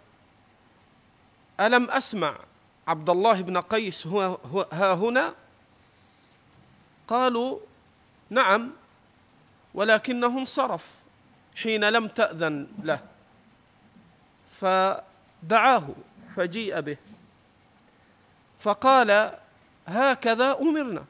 [1.60, 2.38] ألم أسمع
[2.88, 4.38] عبد الله بن قيس هو
[4.72, 5.36] ها هنا؟
[7.08, 7.60] قالوا
[8.30, 8.72] نعم
[9.74, 10.86] ولكنه انصرف
[11.56, 13.00] حين لم تأذن له
[14.48, 15.88] فدعاه
[16.36, 16.98] فجيء به
[18.60, 19.38] فقال
[19.88, 21.06] هكذا أمرنا.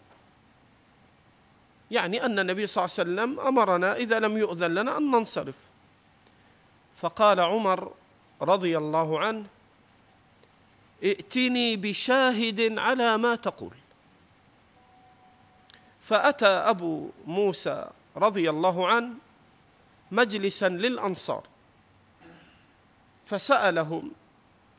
[1.92, 5.56] يعني أن النبي صلى الله عليه وسلم أمرنا إذا لم يؤذن لنا أن ننصرف.
[7.02, 7.94] فقال عمر
[8.42, 9.46] رضي الله عنه
[11.04, 13.74] ائتني بشاهد على ما تقول.
[16.02, 19.14] فأتى أبو موسى رضي الله عنه
[20.12, 21.44] مجلسا للأنصار
[23.26, 24.12] فسألهم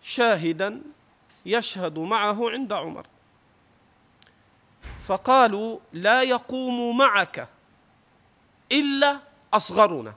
[0.02, 0.80] شاهدا
[1.46, 3.06] يشهد معه عند عمر.
[5.06, 7.48] فقالوا لا يقوم معك
[8.72, 9.20] إلا
[9.52, 10.14] أصغرنا.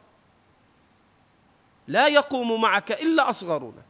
[1.88, 3.84] لا يقوم معك إلا أصغرنا.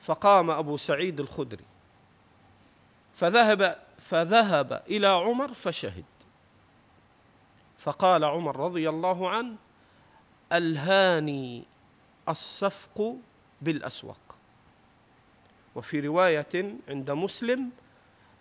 [0.00, 1.64] فقام أبو سعيد الخدري.
[3.14, 6.04] فذهب فذهب إلى عمر فشهد.
[7.78, 9.56] فقال عمر رضي الله عنه
[10.52, 11.64] ألهاني
[12.28, 13.16] الصفق
[13.62, 14.36] بالاسواق
[15.74, 17.70] وفي رواية عند مسلم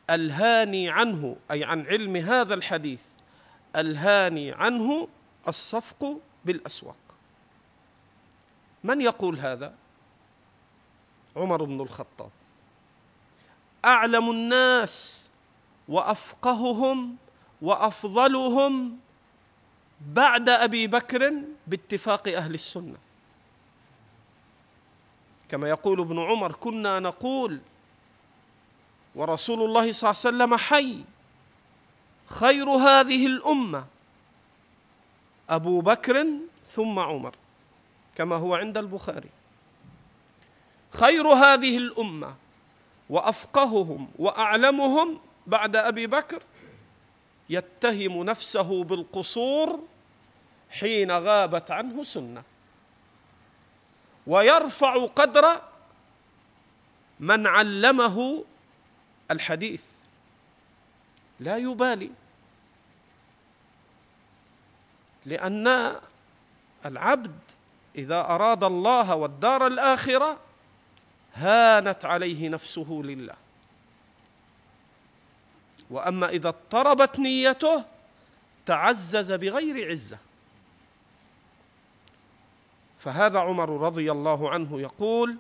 [0.10, 3.02] ألهاني عنه أي عن علم هذا الحديث
[3.76, 5.08] ألهاني عنه
[5.48, 6.96] الصفق بالاسواق
[8.84, 9.76] من يقول هذا؟
[11.36, 12.30] عمر بن الخطاب.
[13.86, 15.30] أعلم الناس
[15.88, 17.16] وأفقههم
[17.62, 18.98] وأفضلهم
[20.08, 21.34] بعد أبي بكر
[21.68, 22.98] باتفاق أهل السنة.
[25.50, 27.60] كما يقول ابن عمر كنا نقول
[29.16, 31.04] ورسول الله صلى الله عليه وسلم حي
[32.26, 33.86] خير هذه الأمة
[35.50, 36.28] أبو بكر
[36.66, 37.36] ثم عمر.
[38.16, 39.30] كما هو عند البخاري.
[40.92, 42.36] خير هذه الأمة
[43.10, 46.44] وأفقههم وأعلمهم بعد أبي بكر
[47.50, 49.80] يتهم نفسه بالقصور
[50.70, 52.44] حين غابت عنه سنة.
[54.28, 55.62] ويرفع قدر
[57.20, 58.46] من علمه
[59.32, 59.84] الحديث.
[61.40, 62.12] لا يبالي.
[65.26, 65.96] لأن
[66.86, 67.40] العبد
[67.96, 70.40] إذا أراد الله والدار الآخرة
[71.34, 73.36] هانت عليه نفسه لله.
[75.90, 77.84] وأما إذا اضطربت نيته
[78.66, 80.18] تعزز بغير عزة.
[83.00, 85.38] فهذا عمر رضي الله عنه يقول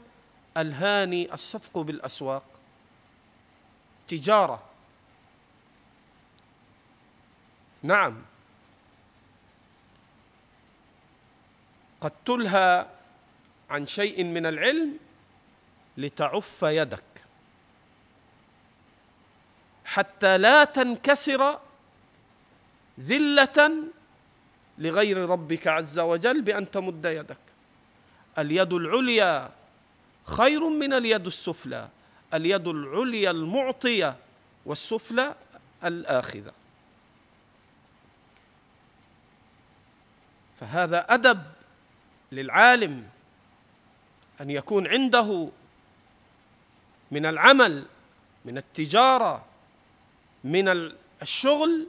[0.58, 2.44] الهاني الصفق بالأسواق.
[4.08, 4.64] تجارة.
[7.84, 8.22] نعم.
[12.04, 12.88] قد تلهى
[13.70, 14.98] عن شيء من العلم
[15.98, 17.04] لتعف يدك.
[19.86, 21.60] حتى لا تنكسر
[23.00, 23.84] ذلة
[24.78, 27.38] لغير ربك عز وجل بأن تمد يدك.
[28.38, 29.50] اليد العليا
[30.26, 31.90] خير من اليد السفلى.
[32.34, 34.16] اليد العليا المعطية
[34.66, 35.36] والسفلى
[35.84, 36.52] الآخذة.
[40.60, 41.44] فهذا أدب
[42.36, 43.10] للعالم
[44.42, 45.50] أن يكون عنده
[47.12, 47.86] من العمل
[48.46, 49.46] من التجارة
[50.44, 51.88] من الشغل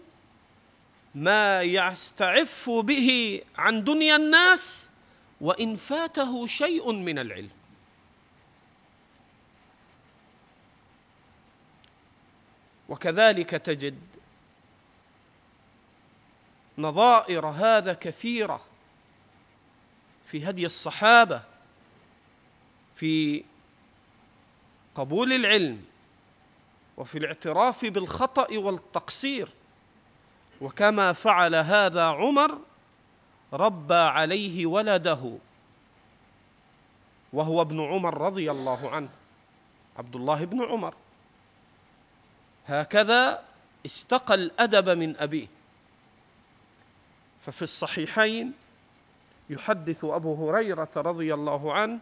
[1.15, 4.89] ما يستعف به عن دنيا الناس
[5.41, 7.51] وإن فاته شيء من العلم.
[12.89, 13.99] وكذلك تجد
[16.79, 18.65] نظائر هذا كثيرة
[20.35, 21.43] في هدي الصحابة
[22.95, 23.45] في
[24.95, 25.85] قبول العلم
[26.97, 29.49] وفي الاعتراف بالخطأ والتقصير.
[30.61, 32.59] وكما فعل هذا عمر
[33.53, 35.39] ربى عليه ولده
[37.33, 39.09] وهو ابن عمر رضي الله عنه
[39.99, 40.95] عبد الله بن عمر.
[42.67, 43.45] هكذا
[43.87, 45.47] استقى الأدب من أبيه.
[47.47, 48.53] ففي الصحيحين
[49.51, 51.99] يحدث أبو هريرة رضي الله عنه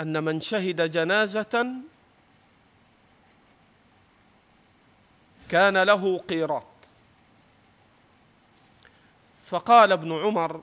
[0.00, 1.74] أن من شهد جنازة
[5.50, 6.66] كان له قيراط.
[9.46, 10.62] فقال ابن عمر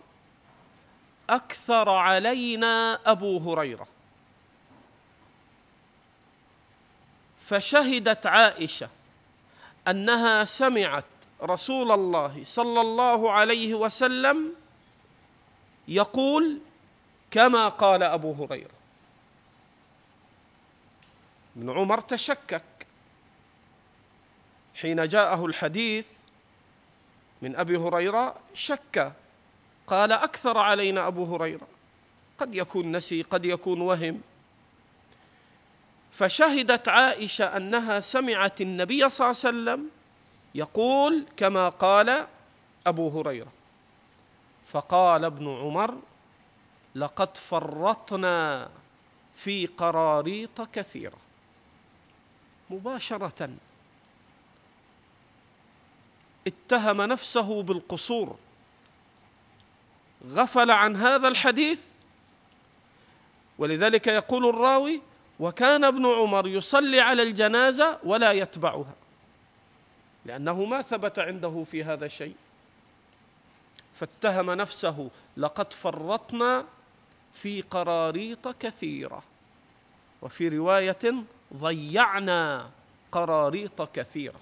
[1.30, 3.88] أكثر علينا أبو هريرة.
[7.45, 8.89] فشهدت عائشة
[9.88, 11.03] أنها سمعت
[11.43, 14.56] رسول الله صلى الله عليه وسلم
[15.88, 16.60] يقول
[17.32, 18.76] كما قال أبو هريرة.
[21.58, 22.64] ابن عمر تشكك
[24.76, 26.08] حين جاءه الحديث
[27.42, 29.14] من أبي هريرة شك
[29.88, 31.68] قال أكثر علينا أبو هريرة.
[32.40, 34.22] قد يكون نسي قد يكون وهم.
[36.12, 39.90] فشهدت عائشة أنها سمعت النبي صلى الله عليه وسلم
[40.56, 42.28] يقول كما قال
[42.88, 43.52] أبو هريرة.
[44.76, 46.00] فقال ابن عمر
[46.96, 48.70] لقد فرطنا
[49.36, 51.18] في قراريط كثيرة.
[52.70, 53.50] مباشرة
[56.48, 58.36] اتهم نفسه بالقصور.
[60.30, 61.86] غفل عن هذا الحديث.
[63.58, 65.02] ولذلك يقول الراوي
[65.40, 68.96] وكان ابن عمر يصلي على الجنازة ولا يتبعها
[70.26, 72.36] لأنه ما ثبت عنده في هذا الشيء
[73.96, 76.66] فاتهم نفسه لقد فرطنا
[77.34, 79.24] في قراريط كثيرة.
[80.22, 81.24] وفي رواية
[81.54, 82.70] ضيعنا
[83.12, 84.39] قراريط كثيرة.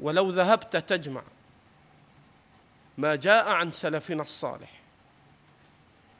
[0.00, 1.22] ولو ذهبت تجمع
[2.98, 4.80] ما جاء عن سلفنا الصالح.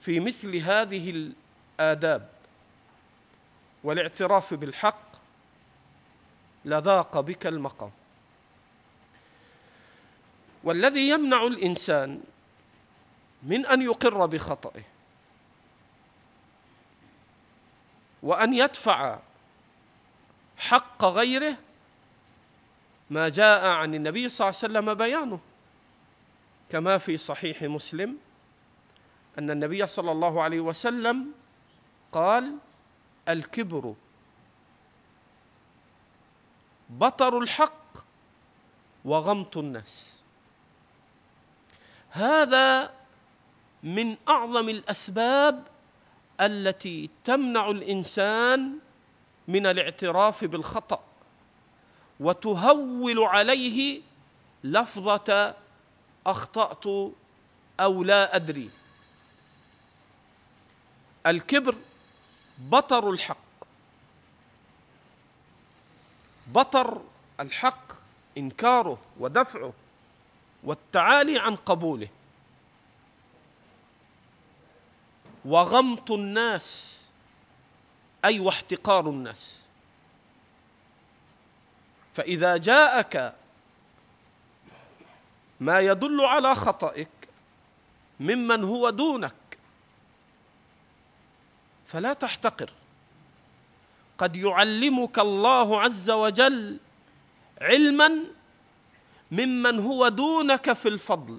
[0.00, 1.32] في مثل هذه
[1.80, 2.28] الآداب
[3.84, 5.14] والاعتراف بالحق
[6.64, 7.90] لذاق بك المقام.
[10.64, 12.20] والذي يمنع الإنسان
[13.42, 14.82] من أن يقر بخطئه
[18.22, 19.18] وأن يدفع
[20.56, 21.56] حق غيره
[23.10, 25.40] ما جاء عن النبي صلى الله عليه وسلم بيانه.
[26.70, 28.16] كما في صحيح مسلم
[29.38, 31.32] أن النبي صلى الله عليه وسلم
[32.12, 32.56] قال
[33.28, 33.94] الكبر
[36.90, 37.96] بطر الحق
[39.04, 40.23] وغمط الناس.
[42.14, 42.90] هذا
[43.82, 45.62] من أعظم الأسباب
[46.40, 48.78] التي تمنع الإنسان
[49.48, 51.04] من الاعتراف بالخطأ
[52.20, 54.02] وتهول عليه
[54.64, 55.54] لفظة
[56.26, 56.86] أخطأت
[57.80, 58.70] أو لا أدري.
[61.26, 61.74] الكبر
[62.58, 63.36] بطر الحق.
[66.46, 67.02] بطر
[67.40, 67.92] الحق
[68.38, 69.72] إنكاره ودفعه.
[70.64, 72.08] والتعالي عن قبوله.
[75.44, 77.00] وغمط الناس
[78.24, 79.68] أي واحتقار الناس.
[82.14, 83.34] فإذا جاءك
[85.60, 87.08] ما يدل على خطئك
[88.20, 89.34] ممن هو دونك
[91.86, 92.70] فلا تحتقر.
[94.18, 96.78] قد يعلمك الله عز وجل
[97.60, 98.24] علما
[99.34, 101.38] ممن هو دونك في الفضل.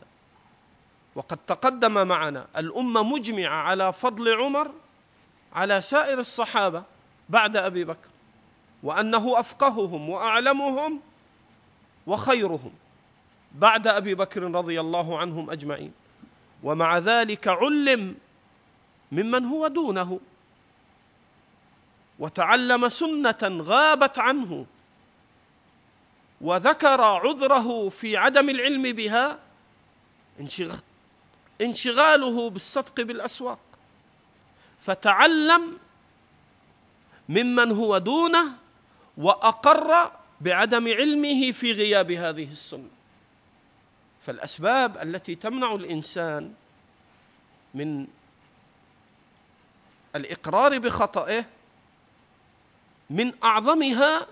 [1.16, 4.72] وقد تقدم معنا الأمة مجمعة على فضل عمر
[5.54, 6.84] على سائر الصحابة
[7.30, 8.10] بعد أبي بكر
[8.84, 11.00] وأنه أفقههم وأعلمهم
[12.08, 12.72] وخيرهم
[13.52, 15.92] بعد أبي بكر رضي الله عنهم أجمعين.
[16.64, 18.16] ومع ذلك علم
[19.12, 20.20] ممن هو دونه
[22.20, 24.66] وتعلم سنة غابت عنه
[26.42, 29.40] وذكر عذره في عدم العلم بها
[31.62, 33.60] انشغاله بالصدق بالأسواق.
[34.80, 35.78] فتعلم
[37.30, 38.52] ممن هو دونه
[39.18, 40.12] وأقر
[40.42, 42.90] بعدم علمه في غياب هذه السنة.
[44.22, 46.54] فالأسباب التي تمنع الإنسان
[47.74, 48.08] من
[50.16, 51.46] الإقرار بخطئه
[53.10, 54.28] من أعظمها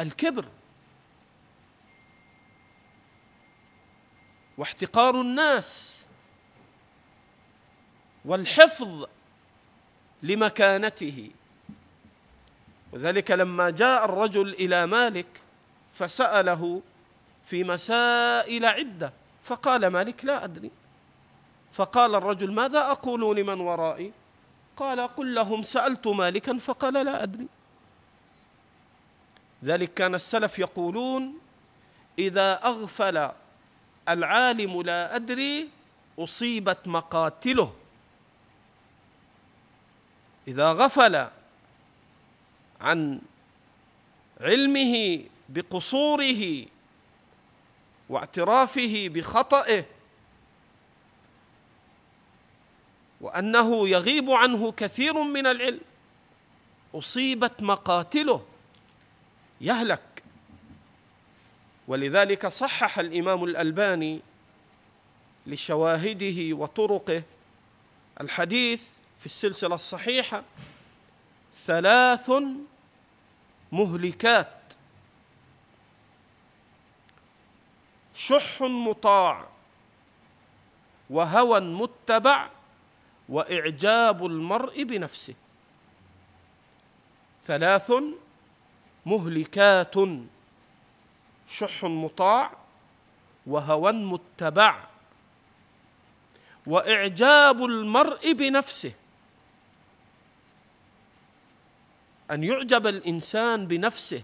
[0.00, 0.44] الكبر.
[4.60, 6.04] واحتقار الناس
[8.24, 9.06] والحفظ
[10.22, 11.30] لمكانته.
[12.92, 15.26] وذلك لما جاء الرجل إلى مالك
[15.92, 16.82] فسأله
[17.44, 20.70] في مسائل عدة فقال مالك لا أدري.
[21.72, 24.12] فقال الرجل ماذا أقول لمن ورائي؟
[24.76, 27.46] قال قل لهم سألت مالكا فقال لا أدري.
[29.64, 31.38] ذلك كان السلف يقولون
[32.18, 33.30] إذا أغفل
[34.08, 35.68] العالم لا أدري
[36.18, 37.74] أصيبت مقاتله.
[40.48, 41.28] إذا غفل
[42.80, 43.20] عن
[44.40, 46.66] علمه بقصوره
[48.08, 49.84] واعترافه بخطئه
[53.20, 55.80] وأنه يغيب عنه كثير من العلم
[56.94, 58.46] أصيبت مقاتله.
[59.60, 60.09] يهلك.
[61.90, 64.20] ولذلك صحح الإمام الألباني
[65.46, 67.22] لشواهده وطرقه
[68.20, 68.82] الحديث
[69.20, 70.42] في السلسلة الصحيحة
[71.66, 72.30] ثلاث
[73.72, 74.72] مهلكات.
[78.14, 79.48] شح مطاع
[81.10, 82.48] وهوى متبع
[83.28, 85.34] وإعجاب المرء بنفسه.
[87.46, 87.92] ثلاث
[89.06, 89.94] مهلكات.
[91.50, 92.50] شح مطاع
[93.46, 94.84] وهوى متبع
[96.66, 98.92] وإعجاب المرء بنفسه.
[102.30, 104.22] أن يعجب الإنسان بنفسه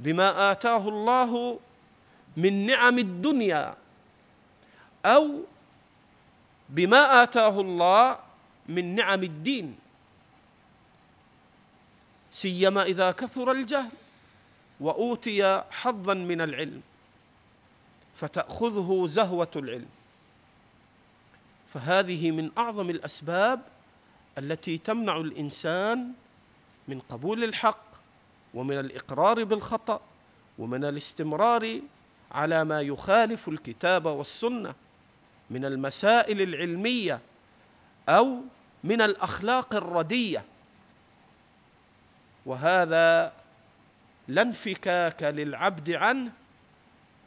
[0.00, 1.60] بما آتاه الله
[2.36, 3.74] من نعم الدنيا
[5.04, 5.42] أو
[6.68, 8.18] بما آتاه الله
[8.68, 9.78] من نعم الدين.
[12.30, 13.90] سيما إذا كثر الجهل.
[14.80, 16.80] وأوتي حظا من العلم
[18.14, 19.88] فتأخذه زهوة العلم.
[21.68, 23.60] فهذه من أعظم الأسباب
[24.38, 26.12] التي تمنع الإنسان
[26.88, 27.84] من قبول الحق
[28.54, 30.00] ومن الإقرار بالخطأ
[30.58, 31.80] ومن الاستمرار
[32.32, 34.74] على ما يخالف الكتاب والسنة
[35.50, 37.20] من المسائل العلمية
[38.08, 38.40] أو
[38.84, 40.44] من الأخلاق الردية.
[42.46, 43.32] وهذا
[44.28, 46.32] لا انفكاك للعبد عنه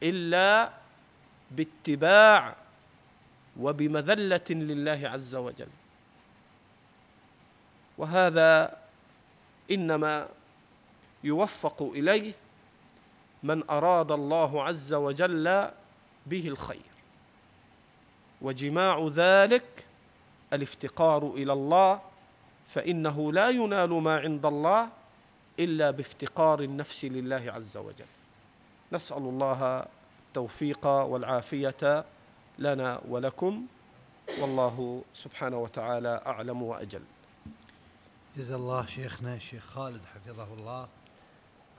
[0.04, 0.72] إلا
[1.52, 2.56] باتباع
[3.60, 5.68] وبمذلة لله عز وجل.
[7.97, 8.78] وهذا
[9.72, 10.28] إنما
[11.24, 12.34] يوفق إليه
[13.43, 15.72] من أراد الله عز وجل
[16.26, 16.91] به الخير.
[18.41, 19.86] وجماع ذلك
[20.54, 22.02] الافتقار إلى الله
[22.68, 24.89] فإنه لا ينال ما عند الله
[25.62, 28.05] إلا بافتقار النفس لله عز وجل.
[28.91, 29.88] نسأل الله
[30.28, 32.05] التوفيق والعافية
[32.59, 33.66] لنا ولكم.
[34.39, 37.03] والله سبحانه وتعالى أعلم وأجل.
[38.38, 40.88] جزا الله شيخنا الشيخ خالد حفظه الله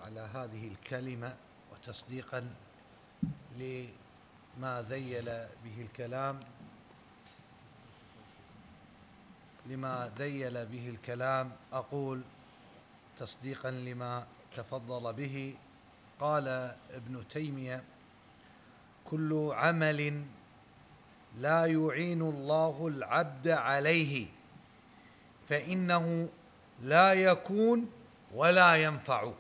[0.05, 1.35] على هذه الكلمة
[1.73, 2.45] وتصديقا
[3.59, 5.25] لما ذيل
[5.65, 6.41] به الكلام
[9.67, 12.21] لما ذيل به الكلام أقول
[13.23, 15.55] تصديقا لما تفضل به.
[16.21, 16.49] قال
[16.91, 17.83] ابن تيمية
[19.05, 20.23] كل عمل
[21.39, 24.27] لا يعين الله العبد عليه
[25.49, 26.29] فإنه
[26.83, 27.91] لا يكون
[28.35, 29.31] ولا ينفع.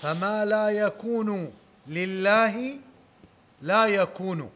[0.00, 1.52] فما لا يكون
[1.86, 2.78] لله
[3.62, 4.50] لا يكون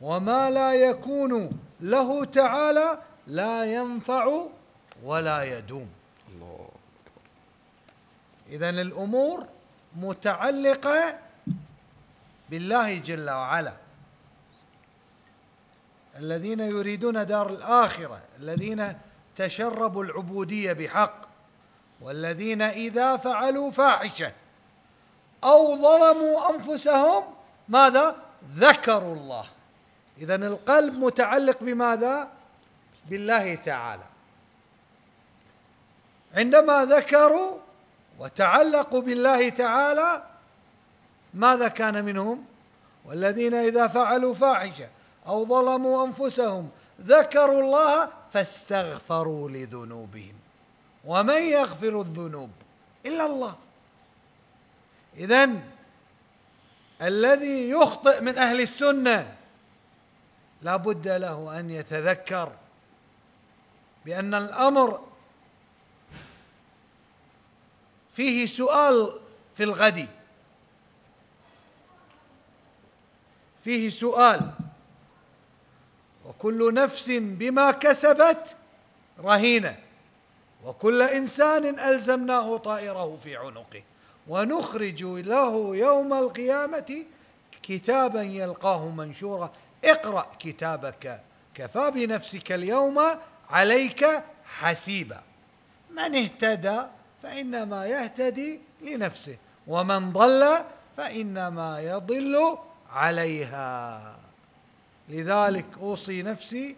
[0.00, 4.46] وما لا يكون له تعالى لا ينفع
[5.02, 5.95] ولا يدوم.
[8.48, 9.46] اذا الأمور
[9.96, 11.18] متعلقة
[12.50, 13.72] بالله جل وعلا.
[16.18, 18.98] الذين يريدون دار الآخرة الذين
[19.36, 21.20] تشربوا العبودية بحق
[22.00, 24.32] والذين إذا فعلوا فاحشة
[25.44, 27.24] أو ظلموا أنفسهم
[27.68, 28.16] ماذا؟
[28.54, 29.44] ذكروا الله.
[30.18, 32.28] اذا القلب متعلق بماذا؟
[33.06, 34.04] بالله تعالى.
[36.34, 37.58] عندما ذكروا
[38.18, 40.22] وتعلقوا بالله تعالى
[41.34, 42.44] ماذا كان منهم؟
[43.04, 44.88] والذين إذا فعلوا فاحشة
[45.26, 50.34] أو ظلموا أنفسهم ذكروا الله فاستغفروا لذنوبهم
[51.04, 52.50] ومن يغفر الذنوب
[53.06, 53.56] إلا الله.
[55.16, 55.50] اذا
[57.02, 59.36] الذي يخطئ من أهل السنة
[60.62, 62.52] لا بد له أن يتذكر
[64.04, 65.00] بأن الأمر
[68.16, 69.20] فيه سؤال
[69.54, 70.08] في الغد.
[73.64, 74.50] فيه سؤال.
[76.26, 78.56] وكل نفس بما كسبت
[79.18, 79.78] رهينة.
[80.64, 83.82] وكل إنسان ألزمناه طائره في عنقه.
[84.28, 87.04] ونخرج له يوم القيامة
[87.62, 89.52] كتابا يلقاه منشورا.
[89.84, 91.22] اقرأ كتابك.
[91.54, 93.00] كفى بنفسك اليوم
[93.50, 94.06] عليك
[94.44, 95.22] حسيبا.
[95.90, 96.82] من اهتدى؟
[97.26, 100.58] فإنما يهتدي لنفسه ومن ضل
[100.96, 102.58] فإنما يضل
[102.92, 104.16] عليها.
[105.08, 106.76] لذلك أوصي نفسي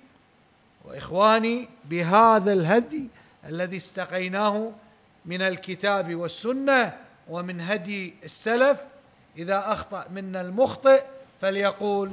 [0.84, 3.08] وإخواني بهذا الهدي
[3.44, 4.72] الذي استقيناه
[5.26, 6.96] من الكتاب والسنة
[7.28, 8.80] ومن هدي السلف.
[9.38, 11.02] إذا أخطأ منا المخطئ
[11.40, 12.10] فليقول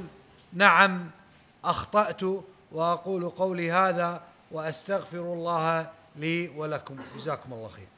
[0.52, 1.10] نعم
[1.64, 2.20] أخطأت
[2.72, 4.22] وأقول قولي هذا
[4.52, 6.96] وأستغفر الله لي ولكم.
[7.16, 7.95] جزاكم الله خير.